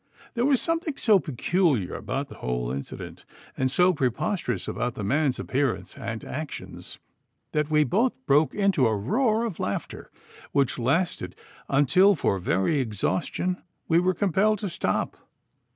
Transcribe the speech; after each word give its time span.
There 0.33 0.45
was 0.47 0.59
something 0.59 0.97
so 0.97 1.19
peculiar 1.19 1.93
about 1.93 2.27
the 2.27 2.37
whole 2.39 2.71
incident, 2.71 3.23
and 3.55 3.69
so 3.69 3.93
preposterous 3.93 4.67
about 4.67 4.95
the 4.95 5.03
man's 5.03 5.37
appearance 5.37 5.95
and 5.95 6.25
actions, 6.25 6.97
that 7.51 7.69
we 7.69 7.83
both 7.83 8.15
broke 8.25 8.55
into 8.55 8.87
a 8.87 8.97
roar 8.97 9.45
of 9.45 9.59
laughter, 9.59 10.09
which 10.53 10.79
lasted 10.79 11.35
until 11.69 12.15
for 12.15 12.39
very 12.39 12.79
exhaustion 12.79 13.61
we 13.87 13.99
were 13.99 14.15
compelled 14.15 14.57
to 14.57 14.69
stop. 14.69 15.17